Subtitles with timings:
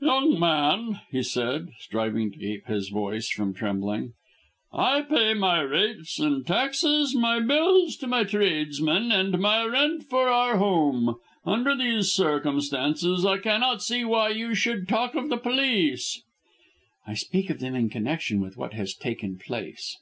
[0.00, 4.14] "Young man," he said, striving to keep his voice from trembling,
[4.72, 10.28] "I pay my rates and taxes, my bills to my tradesmen, and my rent for
[10.28, 11.16] our home.
[11.44, 16.22] Under these circumstances I cannot see why you should talk of the police."
[17.06, 19.98] "I speak of them in connection with what has taken place."